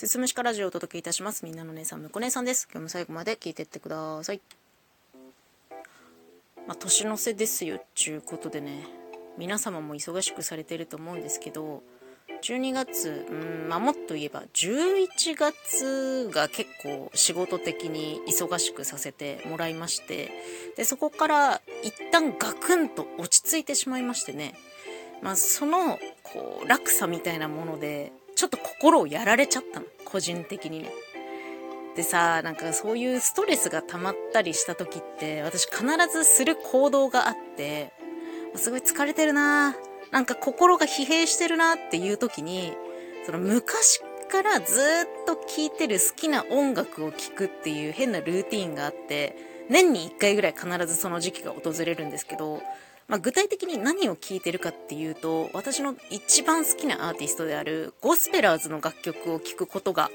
[0.00, 1.44] すすむしかラジオをお届けいたします。
[1.44, 2.66] みんなの姉さん、むこ姉さんです。
[2.72, 4.40] 今日も最後まで聞いてってください。
[6.66, 8.86] まあ、年の瀬ですよ、ちゅうことでね、
[9.36, 11.82] 皆様も忙しくされてると思うんですけど、
[12.40, 20.30] 12月、うん、まあ、もっと言えば11月が結構仕事的に忙しくさせてもらいまして、
[20.78, 24.54] で、そこから一旦ガクンと落ち着いてしまいましてね、
[25.20, 29.86] まあ、その、こう、落差みたいなもので、ちょっと心をやられちゃったの。
[30.06, 30.90] 個人的にね。
[31.94, 37.92] でさ、なんかそういうストレスが溜まったりした時って、私必ずする行動があって、
[38.54, 39.76] すごい疲れてるな
[40.10, 42.72] なんか心が疲弊してるなっていう時に、
[43.26, 44.00] その昔
[44.30, 44.86] からずっ
[45.26, 49.36] と聴いてる好きな音楽を聴くっていう変なルーティンがあって、
[49.68, 52.62] 年に1回ぐらい必ずその時期が訪れるんですけど、
[53.10, 60.10] まあ、具体的に何を聴いてるかっていうと、私の一番好きなアーティストであるゴスペラーズの楽曲を聴くことが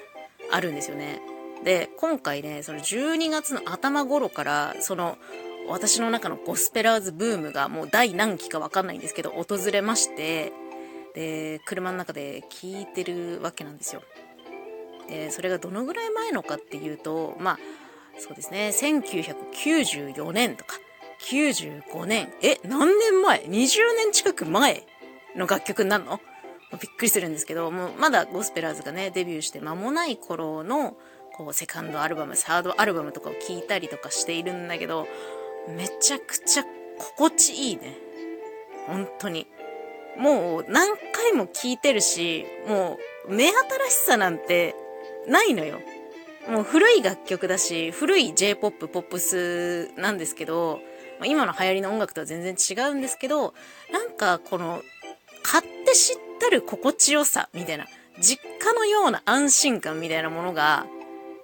[0.49, 1.21] あるんですよね。
[1.65, 5.17] で、今回ね、その12月の頭頃から、その、
[5.67, 10.53] 私の中のゴスペラーズブームがもう第何期かわかんないんですけど、訪れまして、
[11.15, 14.03] で、車の中で聴いてるわけなんですよ。
[15.09, 17.59] で、それがどのぐらい前のかっていうと、まあ、
[18.17, 20.79] そうですね、1994年とか、
[21.25, 22.31] 95年。
[22.43, 24.85] え、何年前 ?20 年近く前
[25.35, 26.19] の楽曲になるの？
[26.79, 30.95] びっくりするんですけど、もうまだゴスペラーズがね、デビューして間もない頃の、
[31.33, 35.07] こう、セカンドアルバム、サードアルバムとかを聴いたりとかしているんだけど、
[35.67, 36.63] めちゃくちゃ
[36.99, 37.97] 心地いいね。
[38.87, 39.47] 本当に。
[40.17, 43.55] もう何回も聴いてるし、もう目新
[43.89, 44.75] しさなんて
[45.27, 45.79] ないのよ。
[46.47, 50.79] もう古い楽曲だし、古い J-POP、ポップスなんですけど、
[51.19, 53.53] ま今の流行りの音楽とは全然違うんですけど、
[53.91, 54.81] なんかこの、
[55.43, 57.85] 買って知ったる心地よさみたいな、
[58.19, 60.87] 実家のような安心感みたいなものが、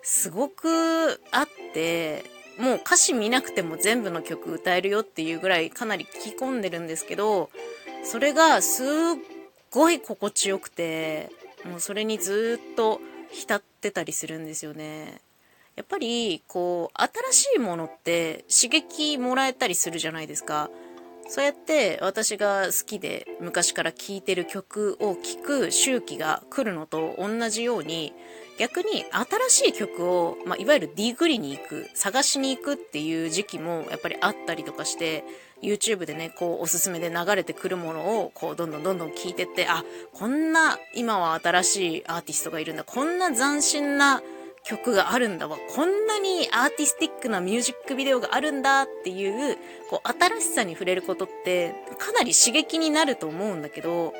[0.01, 2.25] すごくあって、
[2.57, 7.49] もう歌詞見なくても全部の曲歌えるよっていうぐらいかなり聞き込んでるんですけど、
[8.03, 8.87] それがすっ
[9.69, 11.29] ごい心地よくて、
[11.63, 12.99] もうそれにずっと
[13.31, 15.21] 浸ってたりするんですよね。
[15.75, 17.01] やっぱりこう
[17.31, 20.69] 新しいものって刺激もらえたりするじゃないですか。
[21.27, 28.13] そうやって私が好きで昔から聴いてる曲を聴く周期が来るのと同じように
[28.59, 29.05] 逆に
[29.49, 35.23] 新しい曲を、まあ、いわゆるディグリに行く探しに行くっていう時期もやっぱりあったりとかして
[35.63, 44.21] YouTube でねこうおすすめで流れてくるものをこうどんどんどんどん聴いてってあこんな今は新しいアーティストがいるんだこんな斬新な
[44.63, 45.57] 曲があるんだわ。
[45.75, 49.57] こんなにアーティスティックなミュージックビデオがあるんだっていう、
[49.89, 54.13] こう、新しさに触れることって、かなり刺激になると思うんだけど、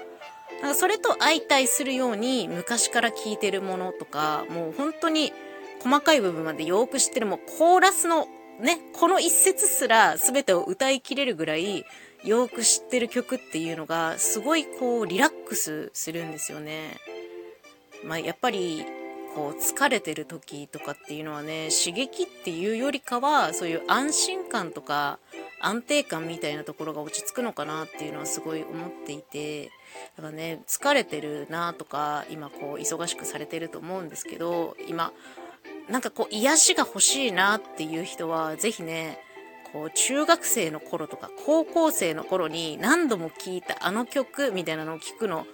[0.62, 5.34] なんかそれと相対するように、昔から聴いてるものとか、もう本当に
[5.80, 8.28] 細かい部分までよく知ってる、もうコーラスの
[8.60, 11.86] ね、この一節すら全てを歌い切れるぐらい、
[12.24, 16.98] よく知ってる曲っていうのが、すごいこう、リラックスするんですよね。
[18.04, 18.86] まあ、やっぱり、
[19.36, 25.20] こう疲れてる時とかっていうのはね刺激っていうよりかはそういう安心感とか
[25.62, 29.72] 安定感みたいなところが落ち着くのかなっていうのはすごい思っていて
[30.18, 35.14] だからね疲れてるなとか今こう忙しくされてると思うんですけど今
[35.90, 39.20] なんかこう癒しが欲しいなっていう人は是非ね
[39.72, 45.46] こう中学生の頃とか高校生の頃に何度も聴いたあの曲みたいなのを聞くの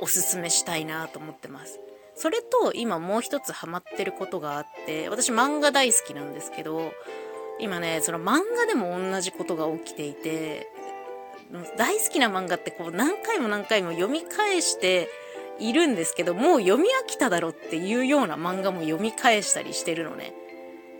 [0.00, 1.80] おすすめしたいなと思ってます。
[2.18, 6.92] それと今もう一つハマってることがあって、私漫画大好きなんですけど、
[7.60, 10.68] 今ね、その漫画でも同じことが起きていて、
[11.76, 15.08] 大好きな漫画ってこう何回も何回も読み返して
[15.60, 20.34] いるんですけど、もう読み飽きただろっていうような漫画も読み返したりしてるのね。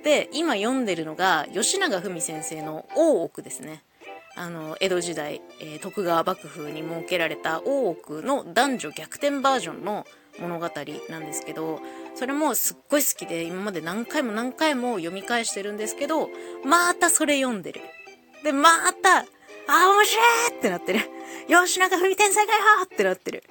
[0.04, 3.82] で、今読んでるのが吉永文先生の大奥ですね。
[4.36, 10.06] あの、江戸時代、えー、徳川幕府に設けられた大奥の男女逆転バージョンの
[10.40, 10.70] 物語
[11.08, 11.80] なんですけど、
[12.14, 16.28] それもすっごい好きで、今まで何回も何回も読み返してるんですけど、
[16.64, 17.80] またそれ読んでる。
[18.42, 19.24] で、また、あー
[19.90, 21.00] 面白いってなってる。
[21.48, 23.42] 吉永文天才かよってなってる。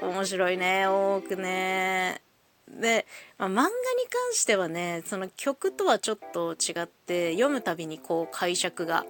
[0.00, 2.22] 面白いね、多くね。
[2.68, 3.06] で、
[3.38, 9.04] まあ、漫画に関してはね、その曲とはちょっと違って、読むたびにこう解釈が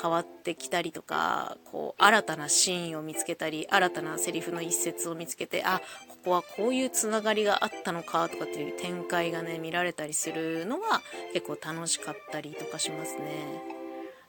[0.00, 11.00] 変わってきたりとかこう新たなシーンを見つけたり新たなセリフの一節を見つけてあここはこういうつながりがあったのかとかっていう展開がね見られたりするのは
[11.32, 13.82] 結構楽しかったりとかしますね。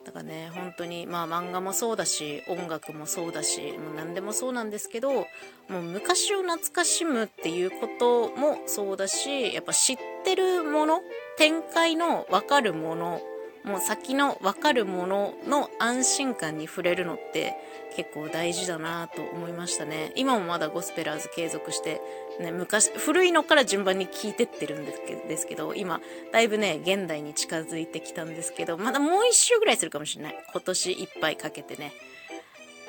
[0.06, 5.26] だからね本当にまあ漫画もそうだし音楽もそうだしもう何でもそうなんですけども
[5.70, 11.02] う昔を懐かしむっていうこともそうだしやっぱ知ってるもの
[11.38, 13.22] 展開の分かるもの
[13.64, 17.56] もう先の分かるものの安心感に触れるのって
[17.96, 20.12] 結構大事だなと思いましたね。
[20.16, 22.02] 今もまだゴスペラーズ継続して、
[22.40, 26.02] ね、昔古いのから順番に聞いてってるんですけど今
[26.32, 30.36] だいぶね現代に近づいてきたんですけどまだもう一周ぐらいするかもしれない。
[30.52, 31.94] 今年いっぱいかけてね。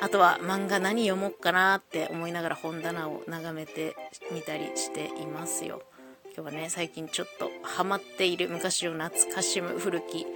[0.00, 3.94] あとは漫画何読もうかなって思いながら本棚を眺めて
[4.32, 5.82] みたりしていますよ。
[6.36, 10.26] 今日はね最近ちょっとハマっている昔を懐かしむ古き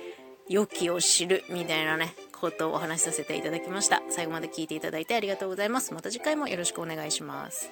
[0.49, 4.03] 良きを知るみたいなねことをお話しさせていただきました。
[4.11, 5.93] 最後まで聞いていただいてありがとうございます。
[5.93, 7.71] また次回もよろしくお願いします。